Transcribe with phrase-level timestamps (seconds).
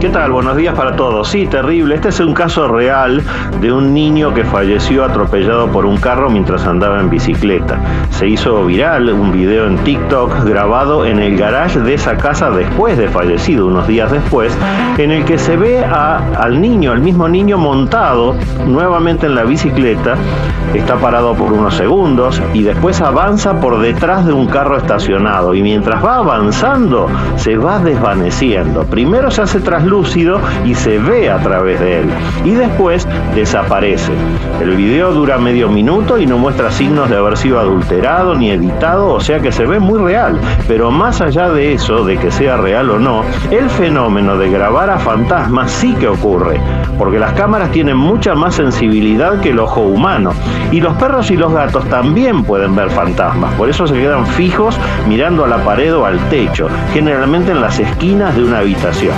[0.00, 0.30] ¿Qué tal?
[0.30, 1.26] Buenos días para todos.
[1.28, 1.96] Sí, terrible.
[1.96, 3.20] Este es un caso real
[3.60, 7.80] de un niño que falleció atropellado por un carro mientras andaba en bicicleta.
[8.10, 12.96] Se hizo viral un video en TikTok grabado en el garage de esa casa después
[12.98, 14.56] de fallecido, unos días después,
[14.98, 18.36] en el que se ve a, al niño, el mismo niño montado
[18.66, 20.16] nuevamente en la bicicleta
[20.84, 25.62] está parado por unos segundos y después avanza por detrás de un carro estacionado y
[25.62, 28.84] mientras va avanzando se va desvaneciendo.
[28.84, 32.10] Primero se hace traslúcido y se ve a través de él
[32.44, 34.12] y después desaparece.
[34.60, 39.14] El video dura medio minuto y no muestra signos de haber sido adulterado ni editado,
[39.14, 40.38] o sea que se ve muy real.
[40.68, 44.90] Pero más allá de eso, de que sea real o no, el fenómeno de grabar
[44.90, 46.60] a fantasmas sí que ocurre,
[46.98, 50.32] porque las cámaras tienen mucha más sensibilidad que el ojo humano
[50.72, 54.78] y los perros y los gatos también pueden ver fantasmas, por eso se quedan fijos
[55.08, 59.14] mirando a la pared o al techo, generalmente en las esquinas de una habitación.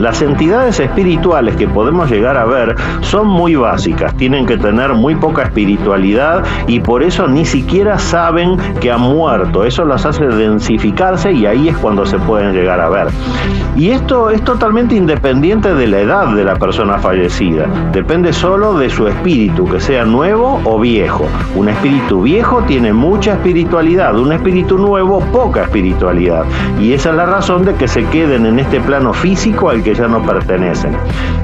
[0.00, 5.14] Las entidades espirituales que podemos llegar a ver son muy básicas, tienen que tener muy
[5.14, 9.62] poca espiritualidad y por eso ni siquiera saben que han muerto.
[9.62, 13.08] Eso las hace densificarse y ahí es cuando se pueden llegar a ver.
[13.76, 17.66] Y esto es totalmente independiente de la edad de la persona fallecida.
[17.92, 21.26] Depende solo de su espíritu, que sea nuevo o viejo.
[21.54, 26.44] Un espíritu viejo tiene mucha espiritualidad, un espíritu nuevo poca espiritualidad.
[26.80, 29.89] Y esa es la razón de que se queden en este plano físico al que
[29.94, 30.96] ya no pertenecen.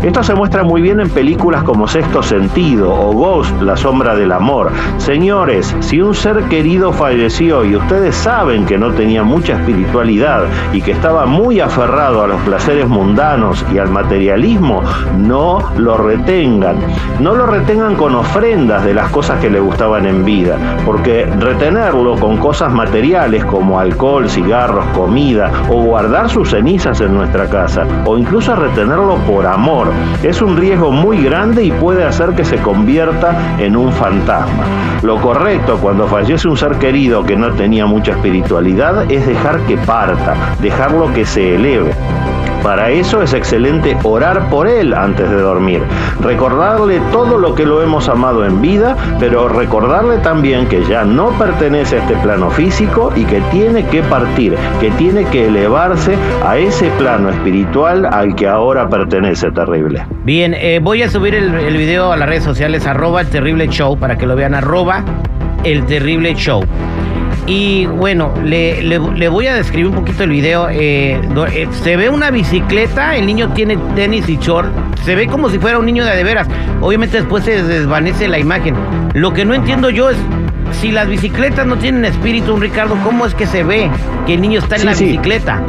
[0.03, 4.33] Esto se muestra muy bien en películas como Sexto Sentido o Ghost, La Sombra del
[4.33, 4.71] Amor.
[4.99, 10.81] Señores, si un ser querido falleció y ustedes saben que no tenía mucha espiritualidad y
[10.81, 14.83] que estaba muy aferrado a los placeres mundanos y al materialismo,
[15.19, 16.77] no lo retengan.
[17.21, 22.17] No lo retengan con ofrendas de las cosas que le gustaban en vida, porque retenerlo
[22.17, 28.17] con cosas materiales como alcohol, cigarros, comida o guardar sus cenizas en nuestra casa o
[28.17, 29.91] incluso incluso retenerlo por amor.
[30.23, 34.65] Es un riesgo muy grande y puede hacer que se convierta en un fantasma.
[35.03, 39.79] Lo correcto cuando fallece un ser querido que no tenía mucha espiritualidad es dejar que
[39.79, 41.95] parta, dejarlo que se eleve.
[42.67, 45.83] Para eso es excelente orar por Él antes de dormir,
[46.21, 51.29] recordarle todo lo que lo hemos amado en vida, pero recordarle también que ya no
[51.39, 56.59] pertenece a este plano físico y que tiene que partir, que tiene que elevarse a
[56.59, 60.05] ese plano espiritual al que ahora pertenece terrible.
[60.25, 63.69] Bien, eh, voy a subir el, el, video a las redes sociales, arroba el terrible
[63.69, 65.05] show, para que lo vean, arroba
[65.63, 66.65] el terrible show.
[67.47, 70.69] Y bueno, le, le, le, voy a describir un poquito el video.
[70.69, 71.21] Eh,
[71.53, 74.69] eh, se ve una bicicleta, el niño tiene tenis y short.
[75.05, 76.49] Se ve como si fuera un niño de de veras.
[76.81, 78.75] Obviamente después se desvanece la imagen.
[79.15, 80.17] Lo que no entiendo yo es,
[80.73, 83.91] si las bicicletas no tienen espíritu, un Ricardo, ¿cómo es que se ve
[84.27, 85.05] que el niño está en sí, la sí.
[85.05, 85.63] bicicleta?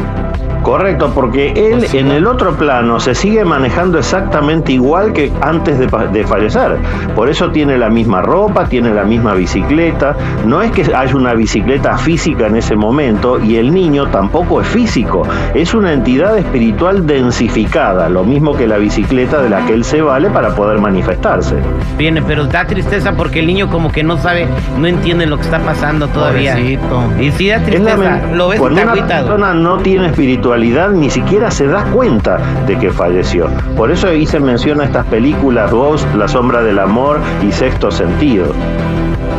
[0.68, 5.88] Correcto, porque él en el otro plano se sigue manejando exactamente igual que antes de,
[6.12, 6.76] de, fallecer.
[7.16, 10.18] Por eso tiene la misma ropa, tiene la misma bicicleta.
[10.46, 14.68] No es que haya una bicicleta física en ese momento y el niño tampoco es
[14.68, 15.24] físico.
[15.54, 20.02] Es una entidad espiritual densificada, lo mismo que la bicicleta de la que él se
[20.02, 21.56] vale para poder manifestarse.
[21.98, 25.44] Bien, pero da tristeza porque el niño como que no sabe, no entiende lo que
[25.44, 26.56] está pasando todavía.
[26.56, 27.04] Pobrecito.
[27.22, 28.20] Y sí da tristeza.
[28.34, 32.90] Lo ves Cuando una persona no tiene espiritualidad ni siquiera se da cuenta de que
[32.90, 33.48] falleció.
[33.76, 38.48] Por eso ahí se menciona estas películas Ghost, La Sombra del Amor y Sexto Sentido.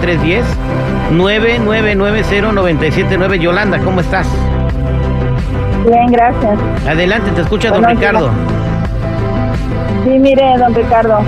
[1.12, 3.40] 310-9990-979.
[3.40, 4.28] Yolanda, ¿cómo estás?
[5.88, 6.60] Bien, gracias.
[6.88, 8.30] Adelante, te escucha don Ricardo.
[10.04, 11.24] Sí, mire, don Ricardo.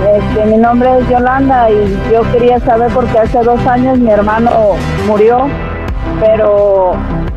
[0.00, 4.50] Este, mi nombre es Yolanda y yo quería saber porque hace dos años mi hermano
[5.06, 5.46] murió,
[6.20, 6.92] pero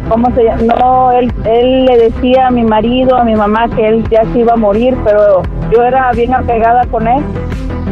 [0.09, 0.61] ¿cómo se llama?
[0.79, 4.39] No, él, él le decía a mi marido, a mi mamá que él ya se
[4.39, 7.23] iba a morir, pero yo era bien apegada con él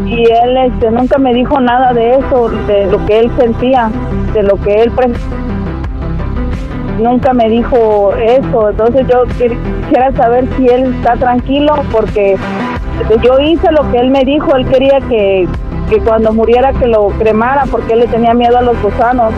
[0.06, 3.92] y él este, nunca me dijo nada de eso, de lo que él sentía,
[4.34, 4.92] de lo que él
[7.00, 12.38] nunca me dijo eso, entonces yo quisiera saber si él está tranquilo porque
[13.24, 15.48] yo hice lo que él me dijo, él quería que,
[15.90, 19.34] que cuando muriera que lo cremara porque él le tenía miedo a los gusanos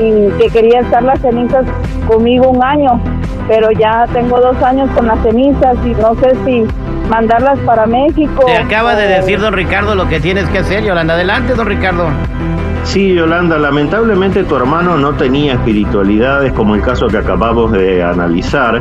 [0.00, 1.64] y que quería estar las cenizas
[2.06, 3.00] conmigo un año,
[3.48, 6.66] pero ya tengo dos años con las cenizas y no sé si
[7.08, 8.44] mandarlas para México.
[8.46, 11.14] Te acaba de decir don Ricardo lo que tienes que hacer, Yolanda.
[11.14, 12.06] Adelante, don Ricardo.
[12.84, 18.80] Sí, Yolanda, lamentablemente tu hermano no tenía espiritualidades como el caso que acabamos de analizar.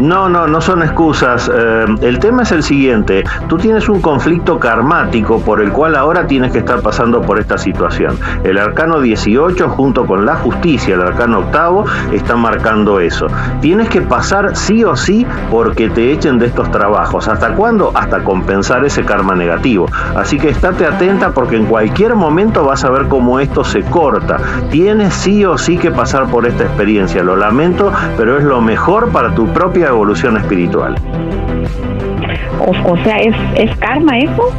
[0.00, 1.50] No, no, no son excusas.
[1.52, 3.24] Eh, el tema es el siguiente.
[3.48, 7.58] Tú tienes un conflicto karmático por el cual ahora tienes que estar pasando por esta
[7.58, 8.16] situación.
[8.44, 13.26] El arcano 18 junto con la justicia, el arcano octavo, están marcando eso.
[13.60, 17.26] Tienes que pasar sí o sí porque te echen de estos trabajos.
[17.26, 17.90] ¿Hasta cuándo?
[17.94, 19.86] Hasta compensar ese karma negativo.
[20.14, 24.36] Así que estate atenta porque en cualquier momento vas a ver cómo esto se corta.
[24.70, 27.24] Tienes sí o sí que pasar por esta experiencia.
[27.24, 30.94] Lo lamento, pero es lo mejor para tu propia evolución espiritual.
[32.60, 34.52] O, o sea, ¿es, ¿es karma eso?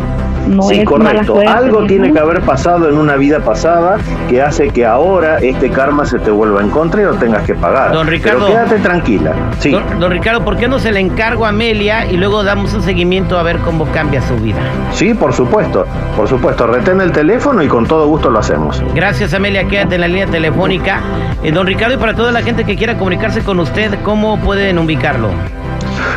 [0.48, 1.40] No sí, es correcto.
[1.48, 3.98] Algo tiene que haber pasado en una vida pasada
[4.30, 7.54] que hace que ahora este karma se te vuelva en contra y lo tengas que
[7.54, 7.92] pagar.
[7.92, 8.48] Don Ricardo.
[8.48, 9.34] Pero quédate tranquila.
[9.60, 9.72] Sí.
[9.72, 12.81] Don, don Ricardo, ¿por qué no se le encargo a Amelia y luego damos un
[12.81, 14.60] seguimiento a ver cómo cambia su vida?
[14.92, 15.86] Sí, por supuesto.
[16.16, 16.66] Por supuesto.
[16.66, 18.81] Retén el teléfono y con todo gusto lo hacemos.
[18.96, 19.66] Gracias, Amelia.
[19.66, 21.01] Quédate en la línea telefónica.
[21.44, 24.80] Eh, don Ricardo, y para toda la gente que quiera comunicarse con usted, ¿cómo pueden
[24.80, 25.30] ubicarlo?